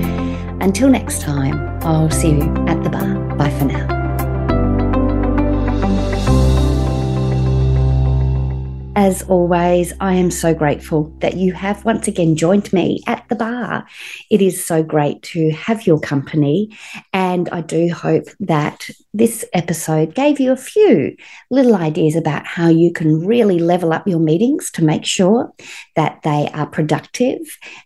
Until 0.61 0.88
next 0.88 1.20
time, 1.20 1.54
I'll 1.83 2.11
see 2.11 2.30
you 2.30 2.42
at 2.66 2.83
the 2.83 2.90
bar. 2.90 3.37
Bye 3.37 3.50
for 3.59 3.66
now. 3.66 3.93
As 8.96 9.22
always, 9.22 9.92
I 9.98 10.14
am 10.14 10.30
so 10.30 10.54
grateful 10.54 11.12
that 11.18 11.37
you 11.37 11.52
have 11.52 11.85
once 11.85 12.07
again 12.07 12.37
joined 12.37 12.72
me 12.72 13.00
at 13.09 13.28
the 13.28 13.35
bar. 13.35 13.85
It 14.30 14.40
is 14.40 14.64
so 14.64 14.85
great 14.85 15.20
to 15.24 15.50
have 15.50 15.85
your 15.85 15.98
company, 15.98 16.78
and 17.12 17.48
I 17.48 17.62
do 17.62 17.92
hope 17.92 18.26
that 18.38 18.88
this 19.12 19.44
episode 19.52 20.14
gave 20.14 20.38
you 20.38 20.52
a 20.52 20.57
few 20.57 21.16
little 21.50 21.74
ideas 21.74 22.14
about 22.14 22.46
how 22.46 22.68
you 22.68 22.92
can 22.92 23.26
really 23.26 23.59
level 23.59 23.92
up 23.92 24.07
your 24.07 24.20
meetings 24.20 24.70
to 24.72 24.85
make 24.85 25.04
sure 25.04 25.52
that 25.96 26.22
they 26.22 26.48
are 26.54 26.66
productive 26.66 27.40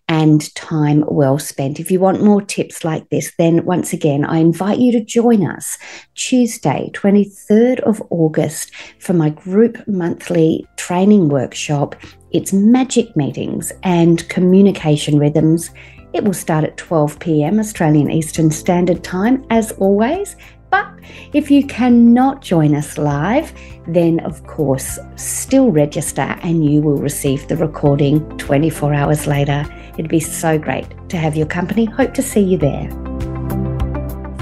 and 0.09 0.55
time 0.55 1.05
well 1.09 1.39
spent. 1.39 1.81
If 1.81 1.91
you 1.91 2.01
want 2.01 2.23
more 2.23 2.43
tips 2.43 2.85
like 2.85 3.09
this, 3.09 3.33
then 3.39 3.65
once 3.65 3.95
again, 3.95 4.27
I 4.27 4.39
invite 4.39 4.79
you 4.79 4.93
to 4.93 5.05
join 5.05 5.47
us 5.47 5.79
Tuesday, 6.15 6.91
23rd 6.93 7.81
of 7.81 8.03
August, 8.11 8.75
for 8.99 9.15
my 9.15 9.31
group 9.31 9.87
monthly 9.89 10.67
training 10.99 11.29
workshop. 11.29 11.95
It's 12.33 12.53
magic 12.53 13.17
meetings 13.17 13.73
and 13.85 14.29
communication 14.29 15.17
rhythms. 15.17 15.71
It 16.13 16.25
will 16.25 16.35
start 16.35 16.65
at 16.65 16.77
12 16.77 17.21
pm 17.21 17.61
Australian 17.61 18.11
Eastern 18.11 18.51
Standard 18.51 19.05
Time, 19.05 19.47
as 19.49 19.71
always. 19.79 20.35
But 20.71 20.89
if 21.35 21.53
you 21.53 21.65
cannot 21.65 22.43
join 22.43 22.75
us 22.75 22.99
live, 22.99 23.53
then 23.87 24.19
of 24.25 24.45
course, 24.49 24.99
still 25.15 25.71
register 25.71 26.35
and 26.43 26.69
you 26.69 26.83
will 26.83 26.97
receive 26.97 27.47
the 27.47 27.57
recording 27.57 28.19
24 28.37 28.93
hours 28.93 29.29
later. 29.29 29.65
It'd 29.93 30.09
be 30.09 30.19
so 30.19 30.59
great 30.59 30.89
to 31.11 31.17
have 31.17 31.37
your 31.37 31.47
company. 31.47 31.85
Hope 31.85 32.13
to 32.15 32.23
see 32.23 32.41
you 32.41 32.59
there. 32.59 32.91